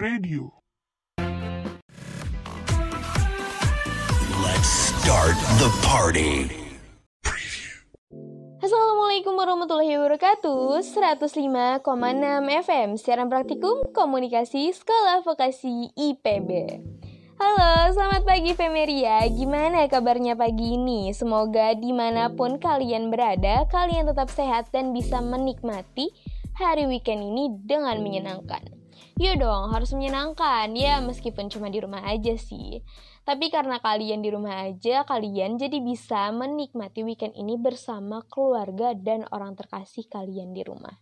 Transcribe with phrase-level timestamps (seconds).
[0.00, 0.48] Radio.
[4.40, 6.48] Let's start the party.
[8.64, 11.84] Assalamualaikum warahmatullahi wabarakatuh 105,6
[12.64, 16.48] FM Siaran praktikum komunikasi sekolah vokasi IPB
[17.36, 21.12] Halo, selamat pagi Femeria Gimana kabarnya pagi ini?
[21.12, 26.08] Semoga di mana pun kalian berada Kalian tetap sehat dan bisa menikmati
[26.56, 28.79] hari weekend ini dengan menyenangkan
[29.18, 32.84] Yuk dong, harus menyenangkan Ya, meskipun cuma di rumah aja sih
[33.30, 39.28] tapi karena kalian di rumah aja, kalian jadi bisa menikmati weekend ini bersama keluarga dan
[39.30, 40.98] orang terkasih kalian di rumah.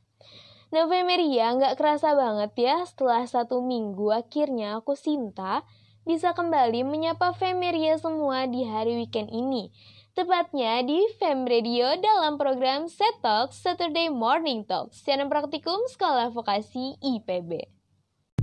[0.68, 5.64] Nah, Femeria, nggak kerasa banget ya setelah satu minggu akhirnya aku Sinta
[6.04, 9.72] bisa kembali menyapa Femeria semua di hari weekend ini.
[10.12, 17.00] Tepatnya di Fem Radio dalam program Set Talk Saturday Morning Talk, siaran praktikum Sekolah Vokasi
[17.00, 17.77] IPB.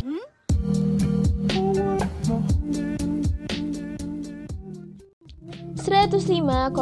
[0.02, 0.26] Hmm?
[5.86, 6.74] 105,6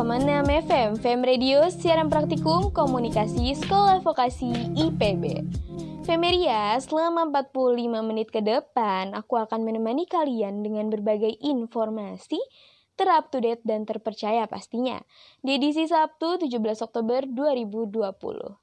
[0.63, 5.43] FM Fem Radio siaran praktikum komunikasi Sekolah Vokasi IPB.
[6.07, 12.39] Femeria, selama 45 menit ke depan aku akan menemani kalian dengan berbagai informasi
[12.95, 15.03] terup to date dan terpercaya pastinya
[15.43, 18.62] di edisi Sabtu 17 Oktober 2020.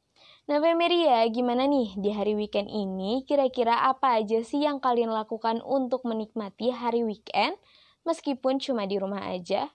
[0.51, 3.23] Nah Femeria, gimana nih di hari weekend ini?
[3.23, 7.55] Kira-kira apa aja sih yang kalian lakukan untuk menikmati hari weekend
[8.03, 9.71] meskipun cuma di rumah aja?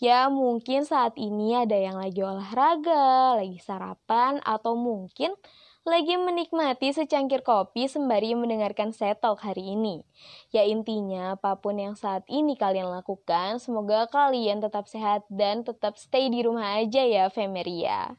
[0.00, 5.36] Ya mungkin saat ini ada yang lagi olahraga, lagi sarapan, atau mungkin
[5.84, 10.00] lagi menikmati secangkir kopi sembari mendengarkan setok hari ini.
[10.48, 16.00] Ya intinya apa pun yang saat ini kalian lakukan, semoga kalian tetap sehat dan tetap
[16.00, 18.16] stay di rumah aja ya Femeria.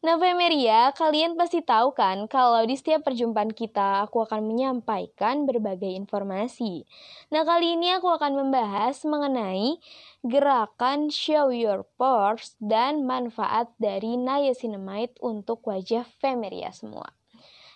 [0.00, 5.92] Nah, Femeria, kalian pasti tahu kan kalau di setiap perjumpaan kita aku akan menyampaikan berbagai
[5.92, 6.88] informasi.
[7.28, 9.76] Nah, kali ini aku akan membahas mengenai
[10.24, 17.12] gerakan show your pores dan manfaat dari niacinamide untuk wajah Femeria semua.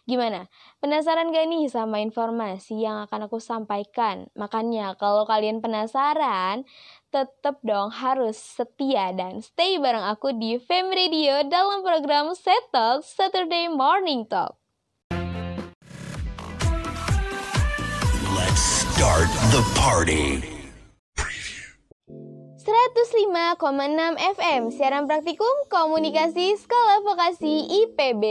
[0.05, 0.53] Gimana?
[0.85, 4.29] Penasaran gak nih sama informasi yang akan aku sampaikan?
[4.37, 6.69] Makanya kalau kalian penasaran,
[7.15, 13.07] tetap dong harus setia dan stay bareng aku di Fem Radio dalam program Set Talk
[13.07, 14.59] Saturday Morning Talk.
[18.35, 20.43] Let's start the party.
[22.65, 23.61] 105,6
[24.41, 28.25] FM Siaran Praktikum Komunikasi Sekolah Vokasi IPB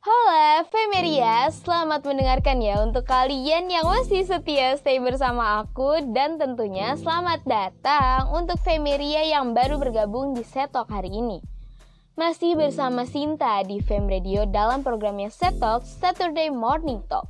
[0.00, 6.96] Halo Femeria, selamat mendengarkan ya untuk kalian yang masih setia stay bersama aku dan tentunya
[6.96, 11.44] selamat datang untuk Femeria yang baru bergabung di Setok hari ini.
[12.16, 17.28] Masih bersama Sinta di Fem Radio dalam programnya Setok Saturday Morning Talk.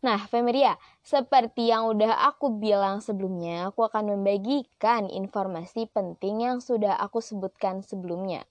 [0.00, 6.96] Nah, Femeria, seperti yang udah aku bilang sebelumnya, aku akan membagikan informasi penting yang sudah
[6.96, 8.48] aku sebutkan sebelumnya.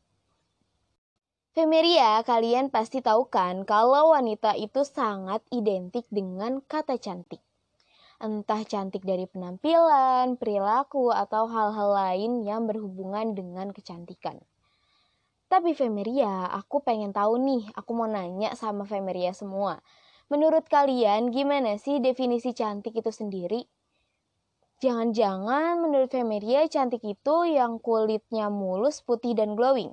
[1.51, 7.43] Femeria, kalian pasti tahu kan kalau wanita itu sangat identik dengan kata cantik.
[8.23, 14.39] Entah cantik dari penampilan, perilaku, atau hal-hal lain yang berhubungan dengan kecantikan.
[15.51, 19.83] Tapi Femeria, aku pengen tahu nih, aku mau nanya sama Femeria semua.
[20.31, 23.67] Menurut kalian, gimana sih definisi cantik itu sendiri?
[24.79, 29.91] Jangan-jangan menurut Femeria cantik itu yang kulitnya mulus, putih, dan glowing.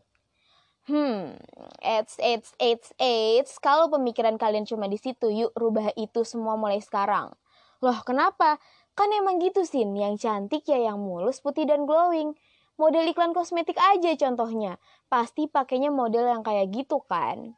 [0.88, 1.36] Hmm,
[1.84, 3.60] it's, it's, it's, it's.
[3.60, 7.36] Kalau pemikiran kalian cuma di situ, yuk rubah itu semua mulai sekarang.
[7.84, 8.56] Loh, kenapa?
[8.96, 12.32] Kan emang gitu sih, yang cantik ya yang mulus, putih, dan glowing.
[12.80, 14.80] Model iklan kosmetik aja contohnya.
[15.12, 17.52] Pasti pakainya model yang kayak gitu kan.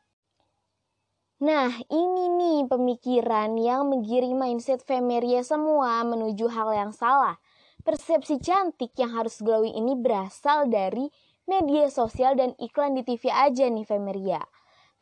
[1.40, 7.38] Nah, ini nih pemikiran yang menggiring mindset Femeria semua menuju hal yang salah.
[7.80, 11.08] Persepsi cantik yang harus glowing ini berasal dari
[11.50, 14.38] media sosial dan iklan di TV aja nih Femeria.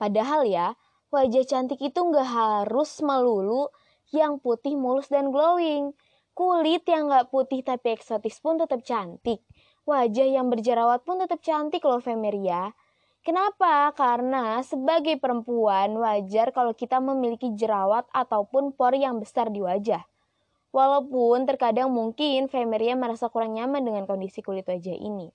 [0.01, 0.73] Padahal ya,
[1.13, 3.69] wajah cantik itu nggak harus melulu
[4.09, 5.93] yang putih mulus dan glowing.
[6.33, 9.45] Kulit yang nggak putih tapi eksotis pun tetap cantik.
[9.85, 12.73] Wajah yang berjerawat pun tetap cantik loh Femeria.
[13.21, 13.93] Kenapa?
[13.93, 20.01] Karena sebagai perempuan wajar kalau kita memiliki jerawat ataupun pori yang besar di wajah.
[20.73, 25.29] Walaupun terkadang mungkin Femeria merasa kurang nyaman dengan kondisi kulit wajah ini.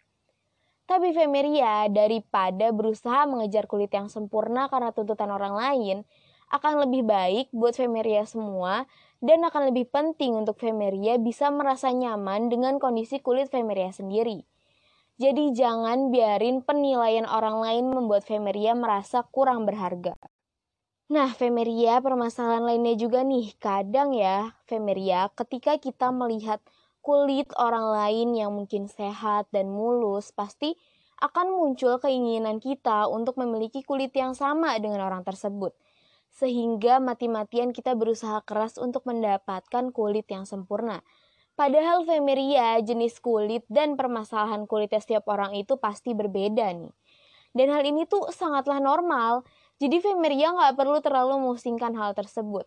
[0.83, 5.97] Tapi Femeria, daripada berusaha mengejar kulit yang sempurna karena tuntutan orang lain,
[6.51, 8.85] akan lebih baik buat Femeria semua
[9.23, 14.43] dan akan lebih penting untuk Femeria bisa merasa nyaman dengan kondisi kulit Femeria sendiri.
[15.17, 20.17] Jadi jangan biarin penilaian orang lain membuat Femeria merasa kurang berharga.
[21.13, 23.53] Nah, Femeria, permasalahan lainnya juga nih.
[23.61, 26.57] Kadang ya, Femeria, ketika kita melihat
[27.03, 30.79] kulit orang lain yang mungkin sehat dan mulus, pasti
[31.19, 35.75] akan muncul keinginan kita untuk memiliki kulit yang sama dengan orang tersebut.
[36.31, 41.03] Sehingga mati-matian kita berusaha keras untuk mendapatkan kulit yang sempurna.
[41.53, 46.89] Padahal Femeria, jenis kulit dan permasalahan kulitnya setiap orang itu pasti berbeda nih.
[47.53, 49.45] Dan hal ini tuh sangatlah normal,
[49.77, 52.65] jadi Femeria nggak perlu terlalu memusingkan hal tersebut.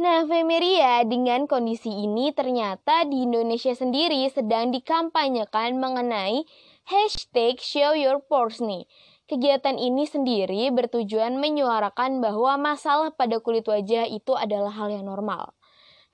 [0.00, 6.48] Nah, Femeria dengan kondisi ini ternyata di Indonesia sendiri sedang dikampanyekan mengenai
[6.88, 8.88] hashtag show your pores nih.
[9.28, 15.52] Kegiatan ini sendiri bertujuan menyuarakan bahwa masalah pada kulit wajah itu adalah hal yang normal.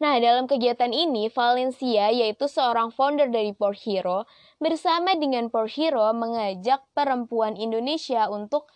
[0.03, 4.27] Nah, dalam kegiatan ini, Valencia, yaitu seorang founder dari Pore Hero,
[4.59, 8.67] bersama dengan Pore Hero mengajak perempuan Indonesia untuk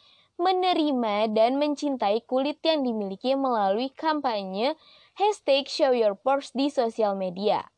[0.41, 4.73] menerima dan mencintai kulit yang dimiliki melalui kampanye
[5.19, 7.71] hashtag Show Your Pores di sosial media.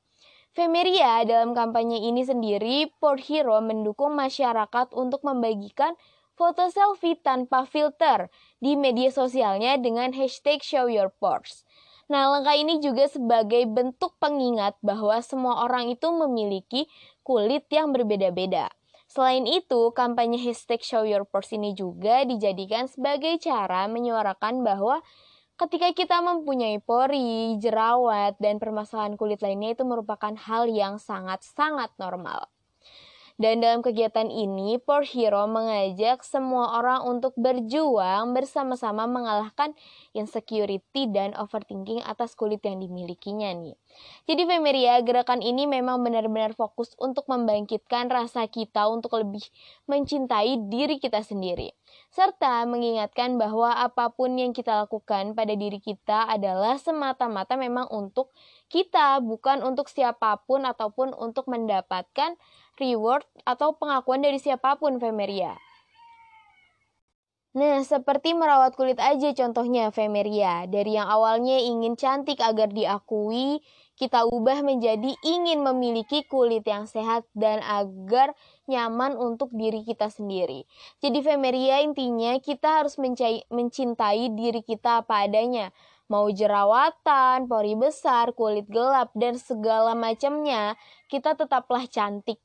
[0.53, 5.97] Femeria dalam kampanye ini sendiri, Pore Hero mendukung masyarakat untuk membagikan
[6.37, 8.29] foto selfie tanpa filter
[8.61, 11.65] di media sosialnya dengan hashtag Show Your Pores.
[12.13, 16.85] Nah, langkah ini juga sebagai bentuk pengingat bahwa semua orang itu memiliki
[17.25, 18.69] kulit yang berbeda-beda.
[19.13, 25.05] Selain itu, kampanye hashtag show your pores ini juga dijadikan sebagai cara menyuarakan bahwa
[25.57, 32.52] ketika kita mempunyai pori, jerawat, dan permasalahan kulit lainnya itu merupakan hal yang sangat-sangat normal.
[33.41, 39.73] Dan dalam kegiatan ini, Power Hero mengajak semua orang untuk berjuang bersama-sama mengalahkan
[40.13, 43.77] insecurity dan overthinking atas kulit yang dimilikinya nih.
[44.25, 49.45] Jadi Femeria, gerakan ini memang benar-benar fokus untuk membangkitkan rasa kita untuk lebih
[49.85, 51.77] mencintai diri kita sendiri.
[52.09, 58.33] Serta mengingatkan bahwa apa pun yang kita lakukan pada diri kita adalah semata-mata memang untuk
[58.73, 62.37] kita, bukan untuk siapa pun ataupun untuk mendapatkan
[62.83, 65.55] reward, atau pengakuan dari siapa pun, Femeria.
[67.53, 70.65] Nah, seperti merawat kulit aja contohnya, Femeria.
[70.65, 73.61] Dari yang awalnya ingin cantik agar diakui,
[73.93, 78.33] kita ubah menjadi ingin memiliki kulit yang sehat dan agar
[78.65, 80.65] nyaman untuk diri kita sendiri.
[81.05, 82.97] Jadi Femeria intinya kita harus
[83.53, 85.77] mencintai diri kita apa adanya.
[86.09, 90.73] Mau jerawatan, pori besar, kulit gelap, dan segala macamnya,
[91.13, 92.41] kita tetaplah cantik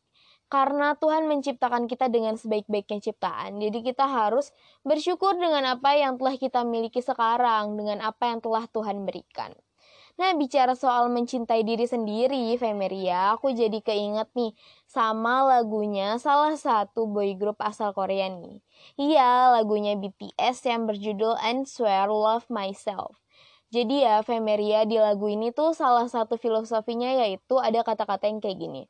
[0.47, 3.59] karena Tuhan menciptakan kita dengan sebaik-baiknya ciptaan.
[3.59, 4.55] Jadi kita harus
[4.87, 9.51] bersyukur dengan apa yang telah kita miliki sekarang, dengan apa yang telah Tuhan berikan.
[10.17, 14.49] Nah, bicara soal mencintai diri sendiri, Femeria, aku jadi keinget nih
[14.89, 18.57] sama lagunya salah satu boy group asal Korea nih.
[18.97, 23.21] Iya, lagunya BTS yang berjudul And Swear Love Myself.
[23.69, 28.57] Jadi ya, Femeria di lagu ini tuh salah satu filosofinya yaitu ada kata-kata yang kayak
[28.57, 28.83] gini.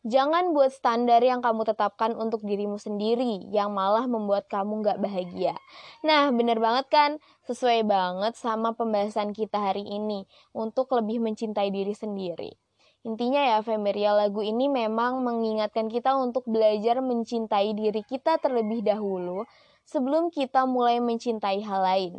[0.00, 5.52] Jangan buat standar yang kamu tetapkan untuk dirimu sendiri, yang malah membuat kamu gak bahagia.
[6.00, 7.10] Nah, bener banget kan?
[7.44, 10.24] Sesuai banget sama pembahasan kita hari ini,
[10.56, 12.56] untuk lebih mencintai diri sendiri.
[13.04, 19.44] Intinya ya, Femeria lagu ini memang mengingatkan kita untuk belajar mencintai diri kita terlebih dahulu,
[19.84, 22.14] sebelum kita mulai mencintai hal lain.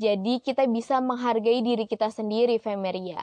[0.00, 3.20] Jadi kita bisa menghargai diri kita sendiri, Femeria.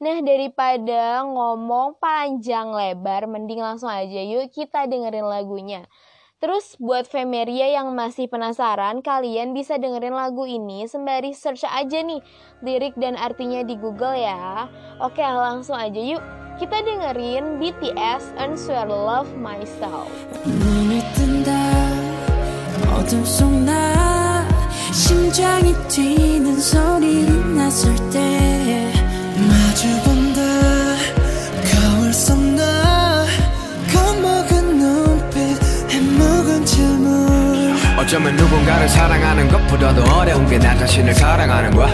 [0.00, 5.88] Nah, daripada ngomong panjang lebar, mending langsung aja yuk kita dengerin lagunya.
[6.36, 12.20] Terus buat Femeria yang masih penasaran, kalian bisa dengerin lagu ini sembari search aja nih
[12.60, 14.68] lirik dan artinya di Google ya.
[15.00, 16.20] Oke, langsung aja yuk.
[16.60, 20.12] Kita dengerin BTS and Swear Love Myself.
[24.96, 28.99] 심장이 뛰는 소리를 났을 때
[29.71, 30.41] 마주 본다.
[31.71, 32.61] 거울 속너
[33.93, 35.39] 겁먹은 눈빛
[35.89, 37.77] 해묵은 질문.
[37.97, 41.87] 어쩌면 누군가를 사랑하는 것보다도 어려운 게 나 자신을 사랑하는 거야.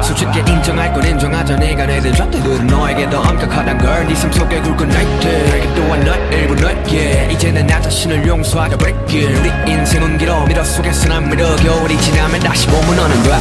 [0.00, 1.56] 솔직히 인정할 건 인정하자.
[1.56, 7.30] 네가 내든 잣대들은 너에게 더 엄격하단 걸네 삶 속에 굵은 나이트 또한 너 일부 너에게
[7.32, 10.46] 이제는 나 자신을 용서하자 break 우리 인생은 길어.
[10.46, 13.40] 미러 속에서 난 미러 겨울이 지나면 다시 봄은 오는 거야?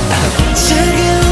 [0.56, 1.23] 차가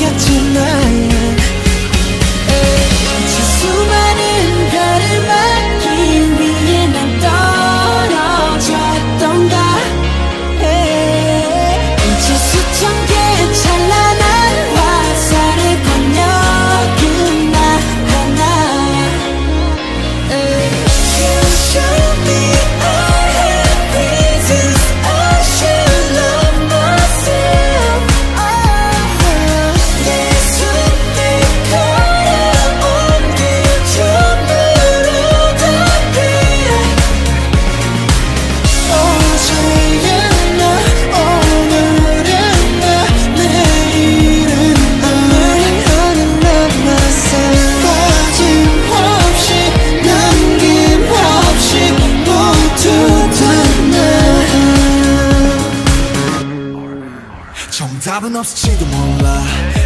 [0.00, 0.89] 곁을 날
[58.20, 59.42] 답은 없을지도 몰라.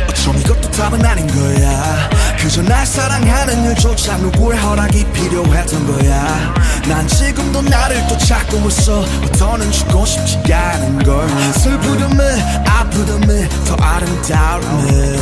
[0.09, 2.11] 어쩜 이것도 답은 아닌 거야.
[2.37, 6.55] 그저 날 사랑하는 일조차 누구의 허락이 필요했던 거야.
[6.89, 9.05] 난 지금도 나를 또 찾고 있어.
[9.39, 11.29] 더는 죽고 싶지 않은 걸.
[11.53, 15.19] 슬프듬을 아프듬을 더 아름다움을.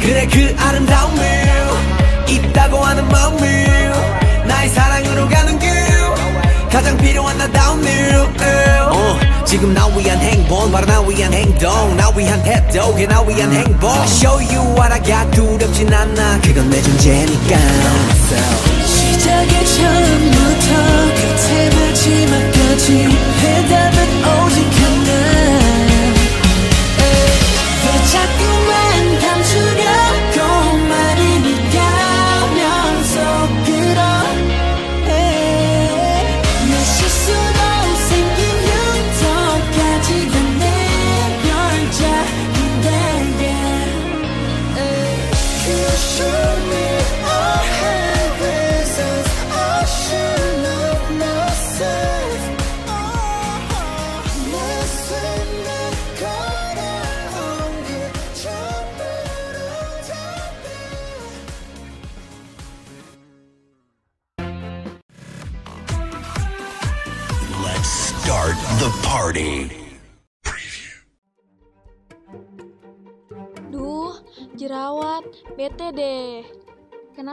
[0.00, 1.22] 그래 그 아름다움을
[2.28, 3.92] 있다고 하는 마음을
[4.44, 5.55] 나의 사랑으로 가는 길
[6.70, 8.14] 가장 필요한 나다운 일
[8.90, 11.96] 어, 지금 나 위한 행복 바로 나 위한 행동.
[11.96, 13.90] 나 위한 태도 그게 나 위한 행복.
[13.90, 16.40] I show you what I got 두렵진 않아.
[16.42, 17.56] 그건 내 존재니까.
[18.84, 20.70] 시작의 처음부터
[21.14, 23.08] 끝의 마지막까지.
[23.42, 25.65] 해답은 오직 하나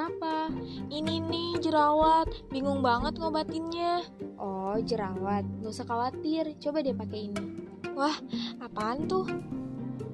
[0.04, 0.52] Kenapa?
[0.92, 4.04] Ini nih jerawat, bingung banget ngobatinnya.
[4.36, 7.72] Oh, jerawat, gak usah khawatir, coba deh pakai ini.
[7.96, 8.12] Wah,
[8.60, 9.24] apaan tuh?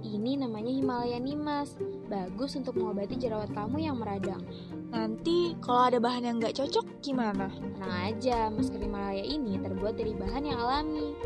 [0.06, 1.74] Ini namanya Himalaya Nimas,
[2.06, 4.46] bagus untuk mengobati jerawat kamu yang meradang.
[4.94, 7.50] Nanti kalau ada bahan yang nggak cocok gimana?
[7.50, 11.18] Tenang aja, masker Himalaya ini terbuat dari bahan yang alami.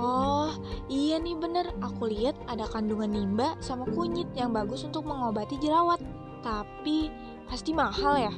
[0.00, 0.48] Oh,
[0.88, 1.68] iya nih bener.
[1.84, 6.00] Aku lihat ada kandungan nimba sama kunyit yang bagus untuk mengobati jerawat.
[6.40, 7.12] Tapi
[7.52, 8.32] pasti mahal ya?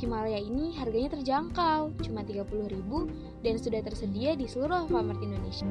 [0.00, 2.80] Himalaya ini harganya terjangkau, cuma 30.000
[3.44, 5.68] dan sudah tersedia di seluruh Alfamart Indonesia.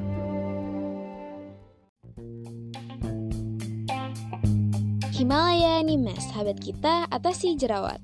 [5.10, 7.98] Himalaya Nimas, sahabat kita atasi jerawat.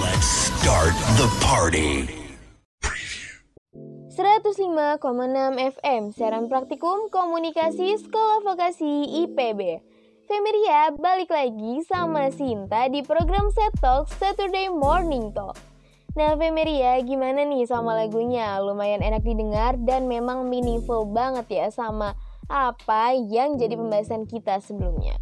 [0.00, 2.21] Let's start the party.
[4.22, 5.02] 105,6
[5.58, 9.82] FM, siaran praktikum komunikasi Sekolah Vokasi IPB.
[10.30, 15.58] Femiria balik lagi sama Sinta di program Set Talk Saturday Morning Talk.
[16.14, 18.62] Nah Femeria gimana nih sama lagunya?
[18.62, 22.14] Lumayan enak didengar dan memang meaningful banget ya sama
[22.46, 25.18] apa yang jadi pembahasan kita sebelumnya.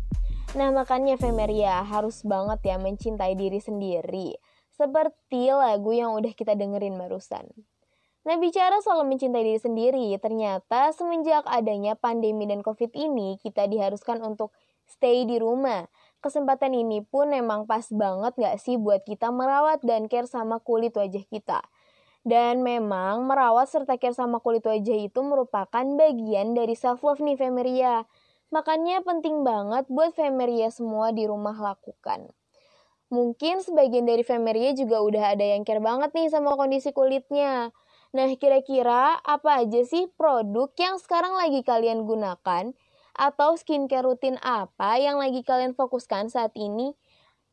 [0.53, 4.37] Nah makanya Femeria harus banget ya mencintai diri sendiri.
[4.77, 7.49] Seperti lagu yang udah kita dengerin barusan.
[8.21, 14.21] Nah bicara soal mencintai diri sendiri, ternyata semenjak adanya pandemi dan covid ini kita diharuskan
[14.21, 14.53] untuk
[14.85, 15.89] stay di rumah.
[16.21, 20.93] Kesempatan ini pun memang pas banget gak sih buat kita merawat dan care sama kulit
[20.93, 21.65] wajah kita.
[22.21, 27.41] Dan memang merawat serta care sama kulit wajah itu merupakan bagian dari self love nih
[27.41, 28.05] Femeria.
[28.53, 32.29] Makanya penting banget buat Femeria semua di rumah lakukan.
[33.09, 37.73] Mungkin sebagian dari Femeria juga udah ada yang care banget nih sama kondisi kulitnya.
[38.11, 42.75] Nah, kira-kira apa aja sih produk yang sekarang lagi kalian gunakan?
[43.15, 46.99] Atau skincare rutin apa yang lagi kalian fokuskan saat ini?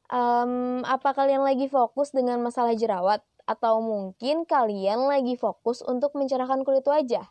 [0.10, 3.22] Em, apa kalian lagi fokus dengan masalah jerawat?
[3.46, 7.30] Atau mungkin kalian lagi fokus untuk mencerahkan kulit wajah?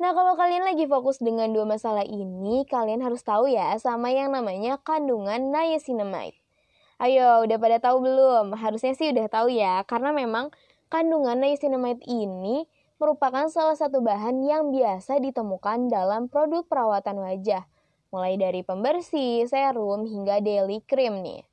[0.00, 4.32] Nah, kalau kalian lagi fokus dengan dua masalah ini, kalian harus tahu ya sama yang
[4.32, 6.38] namanya kandungan niacinamide.
[6.98, 8.56] Ayo, udah pada tahu belum?
[8.56, 10.50] Harusnya sih udah tahu ya, karena memang
[10.88, 12.64] kandungan niacinamide ini
[12.98, 17.68] merupakan salah satu bahan yang biasa ditemukan dalam produk perawatan wajah,
[18.10, 21.46] mulai dari pembersih, serum, hingga daily cream nih.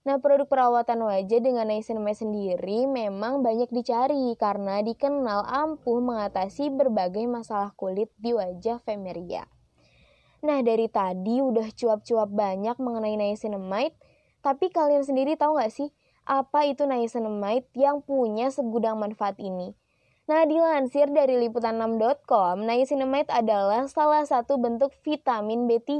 [0.00, 7.28] Nah, produk perawatan wajah dengan niacinamide sendiri memang banyak dicari karena dikenal ampuh mengatasi berbagai
[7.28, 9.44] masalah kulit di wajah Femeria.
[10.40, 13.92] Nah, dari tadi udah cuap-cuap banyak mengenai niacinamide,
[14.40, 15.92] tapi kalian sendiri tahu nggak sih
[16.30, 19.74] apa itu niacinamide yang punya segudang manfaat ini?
[20.30, 25.90] Nah, dilansir dari liputan6.com, niacinamide adalah salah satu bentuk vitamin B3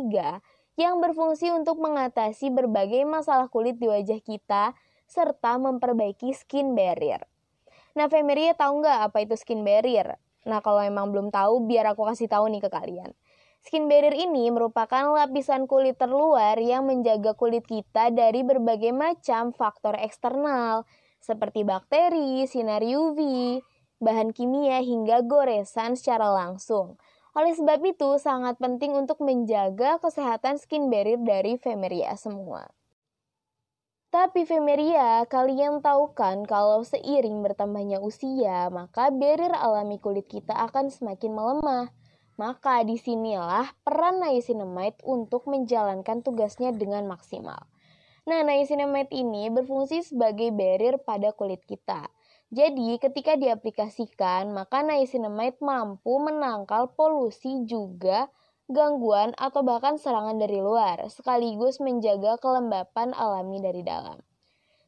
[0.78, 4.78] yang berfungsi untuk mengatasi berbagai masalah kulit di wajah kita
[5.10, 7.26] serta memperbaiki skin barrier.
[7.98, 10.14] Nah, Femeria tahu nggak apa itu skin barrier?
[10.46, 13.10] Nah, kalau emang belum tahu, biar aku kasih tahu nih ke kalian.
[13.60, 20.00] Skin barrier ini merupakan lapisan kulit terluar yang menjaga kulit kita dari berbagai macam faktor
[20.00, 20.88] eksternal,
[21.20, 23.20] seperti bakteri, sinar UV,
[24.00, 26.96] bahan kimia hingga goresan secara langsung.
[27.36, 32.64] Oleh sebab itu, sangat penting untuk menjaga kesehatan skin barrier dari Femeria semua.
[34.10, 40.90] Tapi Femeria, kalian tahu kan kalau seiring bertambahnya usia, maka barrier alami kulit kita akan
[40.90, 41.99] semakin melemah.
[42.40, 47.68] Maka di sinilah peran niacinamide untuk menjalankan tugasnya dengan maksimal.
[48.24, 52.08] Nah, niacinamide ini berfungsi sebagai barrier pada kulit kita.
[52.48, 58.32] Jadi, ketika diaplikasikan, maka niacinamide mampu menangkal polusi juga
[58.72, 64.16] gangguan atau bahkan serangan dari luar, sekaligus menjaga kelembapan alami dari dalam.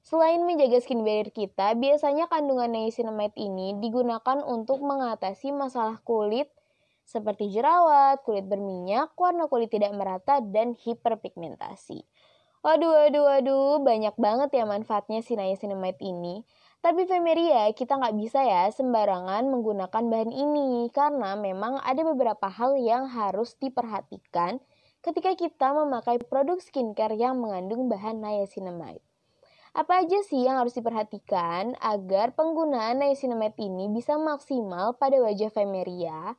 [0.01, 6.49] Selain menjaga skin barrier kita, biasanya kandungan niacinamide ini digunakan untuk mengatasi masalah kulit
[7.13, 12.01] seperti jerawat, kulit berminyak, warna kulit tidak merata, dan hiperpigmentasi.
[12.65, 16.47] Waduh, waduh, waduh, banyak banget ya manfaatnya si niacinamide ini.
[16.79, 22.79] Tapi Femeria, kita nggak bisa ya sembarangan menggunakan bahan ini karena memang ada beberapa hal
[22.79, 24.63] yang harus diperhatikan
[25.03, 29.03] ketika kita memakai produk skincare yang mengandung bahan niacinamide.
[29.75, 36.39] Apa aja sih yang harus diperhatikan agar penggunaan niacinamide ini bisa maksimal pada wajah Femeria?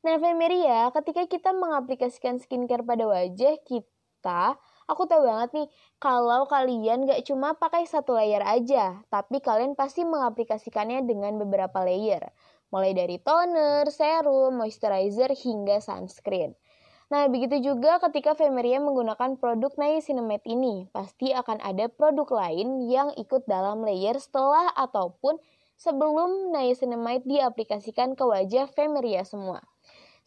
[0.00, 4.56] Nah, Femeria, ketika kita mengaplikasikan skincare pada wajah kita,
[4.90, 5.68] Aku tahu banget nih,
[6.02, 12.34] kalau kalian gak cuma pakai satu layer aja, tapi kalian pasti mengaplikasikannya dengan beberapa layer.
[12.74, 16.58] Mulai dari toner, serum, moisturizer, hingga sunscreen.
[17.06, 23.14] Nah, begitu juga ketika Femeria menggunakan produk niacinamide ini, pasti akan ada produk lain yang
[23.14, 25.38] ikut dalam layer setelah ataupun
[25.78, 29.69] sebelum niacinamide diaplikasikan ke wajah Femeria semua.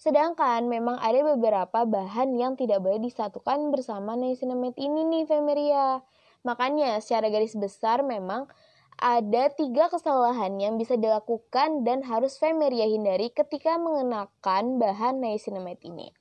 [0.03, 6.03] Sedangkan memang ada beberapa bahan yang tidak boleh disatukan bersama niacinamide ini nih Femeria.
[6.43, 8.51] Makanya secara garis besar memang
[8.99, 16.11] ada tiga kesalahan yang bisa dilakukan dan harus Femeria hindari ketika mengenakan bahan niacinamide ini.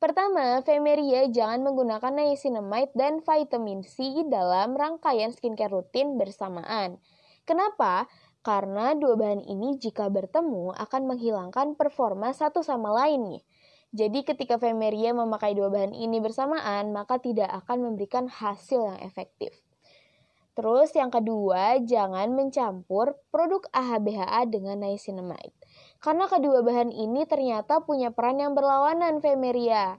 [0.00, 6.96] Pertama, Femeria jangan menggunakan niacinamide dan vitamin C dalam rangkaian skincare rutin bersamaan.
[7.44, 8.08] Kenapa?
[8.42, 13.38] Karena dua bahan ini jika bertemu akan menghilangkan performa satu sama lain.
[13.94, 19.54] Jadi ketika Femeria memakai dua bahan ini bersamaan, maka tidak akan memberikan hasil yang efektif.
[20.52, 25.56] Terus yang kedua, jangan mencampur produk AHBHA dengan niacinamide.
[26.02, 29.96] Karena kedua bahan ini ternyata punya peran yang berlawanan Femeria.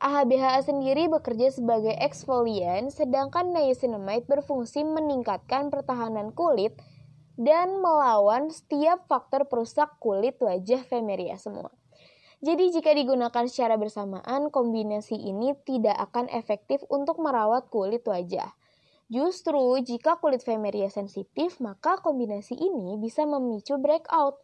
[0.00, 6.76] AHBHA sendiri bekerja sebagai eksfolian, sedangkan niacinamide berfungsi meningkatkan pertahanan kulit
[7.40, 11.72] dan melawan setiap faktor perusak kulit wajah Femeria semua.
[12.44, 18.52] Jadi jika digunakan secara bersamaan, kombinasi ini tidak akan efektif untuk merawat kulit wajah.
[19.08, 24.36] Justru jika kulit Femeria sensitif, maka kombinasi ini bisa memicu breakout.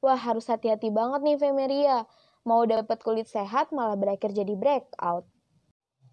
[0.00, 2.08] Wah, harus hati-hati banget nih Femeria.
[2.48, 5.28] Mau dapat kulit sehat malah berakhir jadi breakout.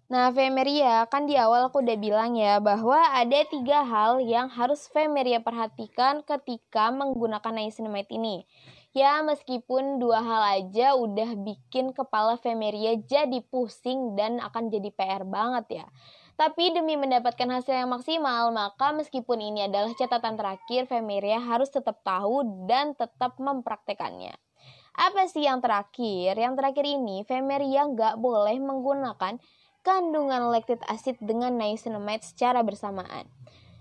[0.06, 4.86] Nah, Femeria, kan di awal aku udah bilang ya bahwa ada tiga hal yang harus
[4.94, 8.46] Femeria perhatikan ketika menggunakan niacinamide ini.
[8.94, 15.26] Ya, meskipun dua hal aja udah bikin kepala Femeria jadi pusing dan akan jadi PR
[15.26, 15.86] banget ya.
[16.38, 22.06] Tapi demi mendapatkan hasil yang maksimal, maka meskipun ini adalah catatan terakhir, Femeria harus tetap
[22.06, 24.38] tahu dan tetap mempraktekannya.
[24.96, 26.38] Apa sih yang terakhir?
[26.38, 29.36] Yang terakhir ini, Femeria nggak boleh menggunakan
[29.86, 33.30] kandungan lactic acid dengan niacinamide secara bersamaan.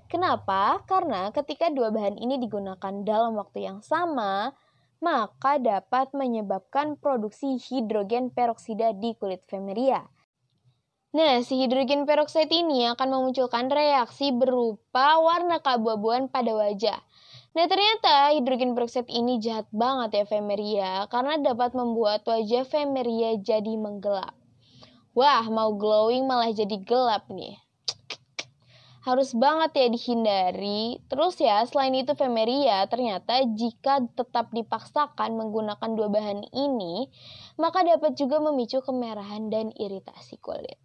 [0.05, 0.85] Kenapa?
[0.85, 4.53] Karena ketika dua bahan ini digunakan dalam waktu yang sama,
[5.01, 10.05] maka dapat menyebabkan produksi hidrogen peroksida di kulit Femeria.
[11.17, 17.01] Nah, si hidrogen peroksida ini akan memunculkan reaksi berupa warna keabu-abuan pada wajah.
[17.57, 23.73] Nah, ternyata hidrogen peroksida ini jahat banget ya Femeria, karena dapat membuat wajah Femeria jadi
[23.73, 24.44] menggelap.
[25.15, 27.55] Wah, mau glowing malah jadi gelap nih.
[29.07, 30.99] Harus banget ya dihindari.
[31.07, 37.07] Terus ya, selain itu Femeria, ternyata jika tetap dipaksakan menggunakan dua bahan ini,
[37.55, 40.75] maka dapat juga memicu kemerahan dan iritasi kulit.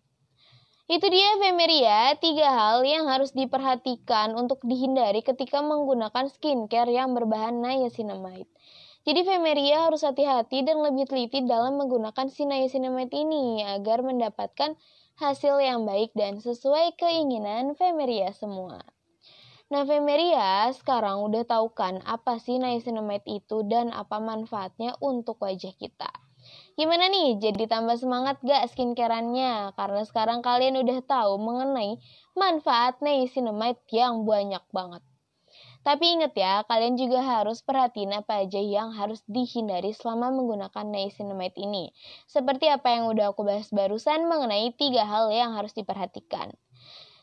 [0.87, 7.59] Itu dia Femeria, tiga hal yang harus diperhatikan untuk dihindari ketika menggunakan skincare yang berbahan
[7.59, 8.51] niacinamide.
[9.01, 14.77] Jadi Femeria harus hati-hati dan lebih teliti dalam menggunakan niacinamide ini agar mendapatkan
[15.17, 18.85] hasil yang baik dan sesuai keinginan Femeria semua.
[19.71, 25.73] Nah, Femeria sekarang udah tahu kan apa sih niacinamide itu dan apa manfaatnya untuk wajah
[25.79, 26.11] kita.
[26.77, 29.77] Gimana nih, jadi tambah semangat gak skincareannya?
[29.77, 31.97] Karena sekarang kalian udah tahu mengenai
[32.37, 35.05] manfaat niacinamide yang banyak banget.
[35.81, 41.57] Tapi ingat ya, kalian juga harus perhatiin apa aja yang harus dihindari selama menggunakan niacinamide
[41.57, 41.89] ini.
[42.29, 46.53] Seperti apa yang udah aku bahas barusan mengenai tiga hal yang harus diperhatikan.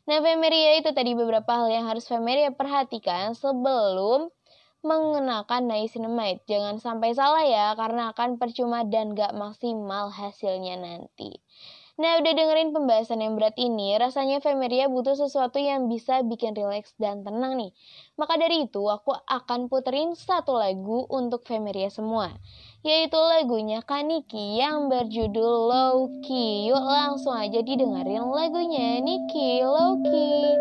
[0.09, 4.33] Nah, Femeria itu tadi beberapa hal yang harus Femeria perhatikan sebelum
[4.81, 6.41] mengenakan niacinamide.
[6.49, 11.43] Jangan sampai salah ya, karena akan percuma dan gak maksimal hasilnya nanti.
[11.97, 16.93] Nah, udah dengerin pembahasan yang berat ini, rasanya Femeria butuh sesuatu yang bisa bikin rileks
[17.01, 17.73] dan tenang nih.
[18.21, 22.37] Maka dari itu, aku akan puterin satu lagu untuk Femeria semua,
[22.85, 26.69] yaitu lagunya Kaniki yang berjudul Low Key.
[26.69, 30.53] Yuk langsung aja didengerin lagunya Niki Low Key.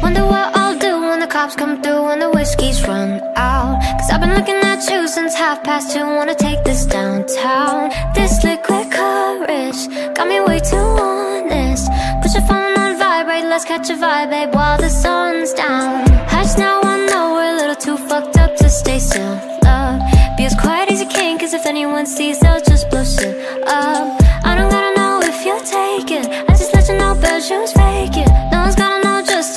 [0.00, 0.97] Wonder what I'll do
[1.28, 3.80] cops come through and the whiskey's run out.
[3.98, 6.00] Cause I've been looking at you since half past two.
[6.00, 7.90] Wanna take this downtown.
[8.14, 9.80] This liquid courage
[10.16, 11.90] got me way too honest.
[12.22, 16.08] Put your phone on vibrate, let's catch a vibe, babe, while the sun's down.
[16.28, 19.34] Hush now, I know we're a little too fucked up to stay still.
[19.64, 20.00] Love,
[20.36, 23.36] be as quiet as you can, cause if anyone sees, they'll just blow shit
[23.66, 24.20] up.
[24.44, 26.26] I don't gotta know if you'll take it.
[26.48, 28.37] I just let you know, bad shoes fake it.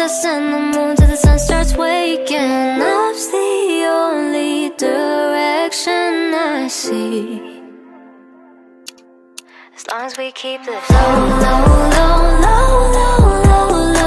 [0.02, 2.80] Us and the moon till the sun starts waking.
[2.80, 7.62] Love's the only direction I see.
[9.76, 10.98] As long as we keep this low,
[11.46, 11.66] low,
[11.98, 12.66] low, low,
[12.98, 14.01] low, low, low, low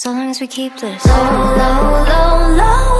[0.00, 1.04] So long as we keep this.
[1.04, 2.99] Low, low, low, low,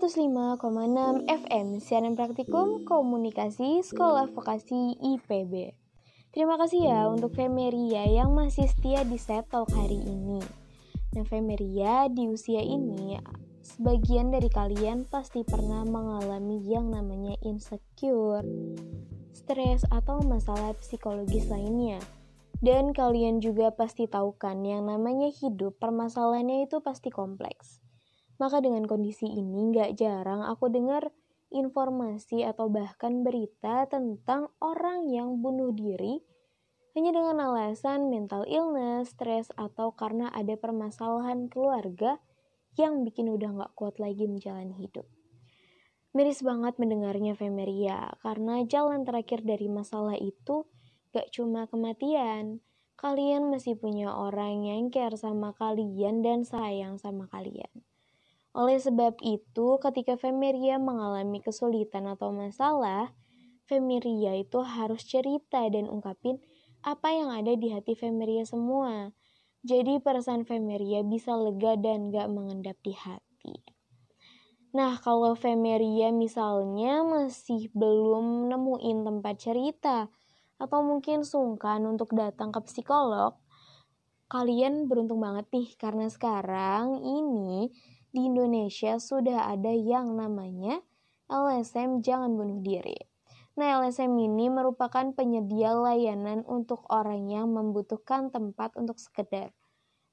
[0.00, 5.76] 105,6 FM Siaran Praktikum Komunikasi Sekolah Vokasi IPB.
[6.32, 10.40] Terima kasih ya untuk Femeria yang masih setia di set talk hari ini.
[11.12, 13.20] Nah, Femeria di usia ini
[13.60, 18.48] sebagian dari kalian pasti pernah mengalami yang namanya insecure,
[19.36, 22.00] stres atau masalah psikologis lainnya.
[22.64, 27.84] Dan kalian juga pasti tahu kan yang namanya hidup permasalahannya itu pasti kompleks.
[28.40, 31.12] Maka dengan kondisi ini nggak jarang aku dengar
[31.52, 36.24] informasi atau bahkan berita tentang orang yang bunuh diri
[36.96, 42.18] hanya dengan alasan mental illness, stres, atau karena ada permasalahan keluarga
[42.74, 45.06] yang bikin udah nggak kuat lagi menjalani hidup.
[46.10, 50.66] Miris banget mendengarnya Femeria, karena jalan terakhir dari masalah itu
[51.14, 52.58] gak cuma kematian.
[52.98, 57.70] Kalian masih punya orang yang care sama kalian dan sayang sama kalian.
[58.50, 63.14] Oleh sebab itu, ketika Femeria mengalami kesulitan atau masalah,
[63.70, 66.42] Femeria itu harus cerita dan ungkapin
[66.82, 69.14] apa yang ada di hati Femeria semua.
[69.62, 73.54] Jadi perasaan Femeria bisa lega dan gak mengendap di hati.
[74.74, 80.10] Nah, kalau Femeria misalnya masih belum nemuin tempat cerita,
[80.60, 83.38] atau mungkin sungkan untuk datang ke psikolog,
[84.30, 87.66] Kalian beruntung banget nih karena sekarang ini
[88.10, 90.82] di Indonesia sudah ada yang namanya
[91.30, 92.98] LSM Jangan Bunuh Diri.
[93.58, 99.54] Nah, LSM ini merupakan penyedia layanan untuk orang yang membutuhkan tempat untuk sekedar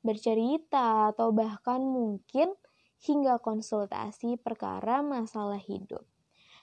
[0.05, 2.53] bercerita atau bahkan mungkin
[3.01, 6.05] hingga konsultasi perkara masalah hidup.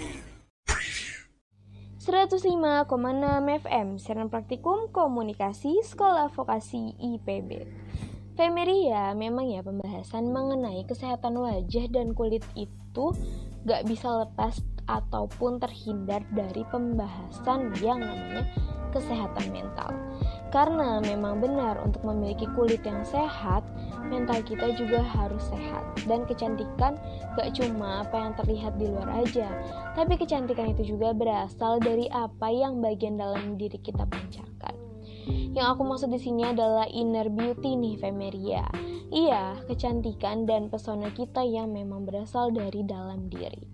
[2.09, 2.88] 105,6
[3.68, 7.68] FM Siaran Praktikum Komunikasi Sekolah Vokasi IPB
[8.38, 13.11] Femeria memang ya pembahasan mengenai kesehatan wajah dan kulit itu
[13.66, 18.46] gak bisa lepas ataupun terhindar dari pembahasan yang namanya
[18.94, 19.90] kesehatan mental
[20.55, 23.61] karena memang benar untuk memiliki kulit yang sehat,
[24.09, 25.85] mental kita juga harus sehat.
[26.09, 26.96] Dan kecantikan
[27.37, 29.53] gak cuma apa yang terlihat di luar aja,
[29.92, 34.88] tapi kecantikan itu juga berasal dari apa yang bagian dalam diri kita pancarkan.
[35.53, 38.64] Yang aku maksud di sini adalah inner beauty nih Femeria.
[39.09, 43.64] Iya, kecantikan dan pesona kita yang memang berasal dari dalam diri.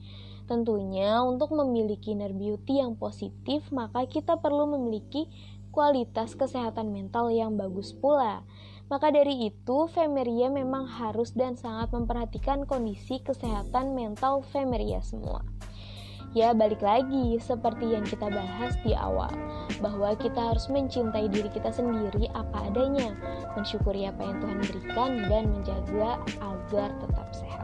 [0.44, 5.26] Tentunya untuk memiliki inner beauty yang positif, maka kita perlu memiliki
[5.74, 8.46] kualitas kesehatan mental yang bagus pula.
[8.86, 15.42] Maka dari itu, Femeria memang harus dan sangat memperhatikan kondisi kesehatan mental Femeria semua.
[16.34, 19.30] Ya, balik lagi seperti yang kita bahas di awal,
[19.78, 23.14] bahwa kita harus mencintai diri kita sendiri apa adanya,
[23.54, 27.62] mensyukuri apa yang Tuhan berikan, dan menjaga agar tetap sehat.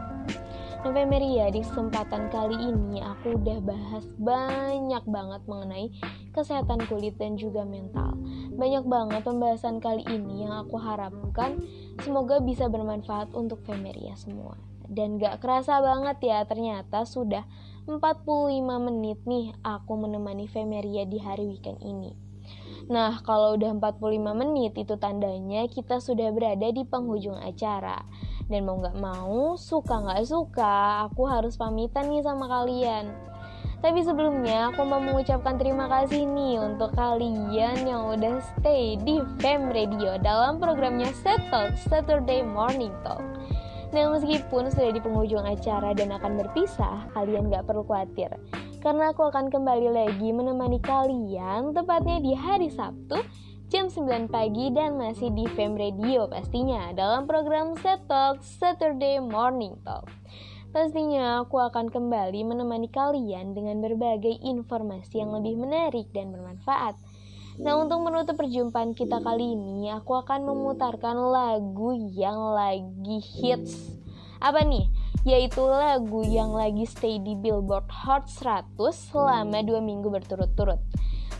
[0.87, 5.91] Novemberia, di kesempatan kali ini aku udah bahas banyak banget mengenai
[6.31, 8.15] kesehatan kulit dan juga mental.
[8.55, 11.59] Banyak banget pembahasan kali ini yang aku harapkan
[11.99, 14.55] semoga bisa bermanfaat untuk Femeria semua.
[14.91, 17.45] Dan gak kerasa banget ya ternyata sudah
[17.89, 22.13] 45 menit nih aku menemani Femeria di hari weekend ini.
[22.91, 28.05] Nah, kalau udah 45 menit itu tandanya kita sudah berada di penghujung acara.
[28.51, 33.09] Dan mau gak mau, suka gak suka, aku harus pamitan nih sama kalian.
[33.81, 39.73] Tapi sebelumnya aku mau mengucapkan terima kasih nih untuk kalian yang udah stay di Fem
[39.73, 43.25] Radio dalam programnya Set Talk Saturday Morning Talk.
[43.91, 48.31] Nah meskipun sudah di penghujung acara dan akan berpisah, kalian gak perlu khawatir.
[48.79, 53.19] Karena aku akan kembali lagi menemani kalian tepatnya di hari Sabtu
[53.71, 59.79] jam 9 pagi dan masih di Fem Radio pastinya dalam program Set Talk Saturday Morning
[59.87, 60.07] Talk.
[60.71, 66.95] Pastinya aku akan kembali menemani kalian dengan berbagai informasi yang lebih menarik dan bermanfaat.
[67.61, 74.01] Nah untuk menutup perjumpaan kita kali ini aku akan memutarkan lagu yang lagi hits
[74.41, 74.89] Apa nih?
[75.21, 80.81] Yaitu lagu yang lagi stay di Billboard Hot 100 selama dua minggu berturut-turut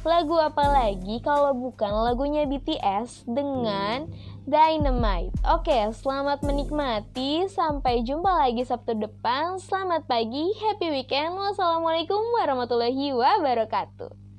[0.02, 4.10] Lagu apa lagi kalau bukan lagunya BTS dengan
[4.50, 5.30] Dynamite.
[5.46, 7.46] Oke, selamat menikmati.
[7.46, 9.62] Sampai jumpa lagi Sabtu depan.
[9.62, 11.38] Selamat pagi, happy weekend.
[11.38, 14.31] Wassalamualaikum warahmatullahi wabarakatuh.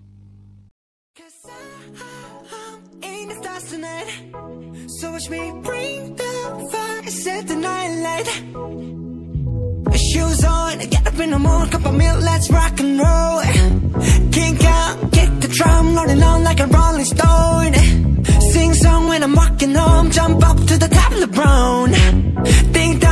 [9.94, 13.42] Shoes on, get up in the morning, cup of milk, let's rock and roll.
[14.32, 17.74] Kink out, kick the drum, rolling on like a rolling stone.
[18.52, 21.90] Sing song when I'm walking home, jump up to the top of the brown.
[22.72, 23.11] Ding dong,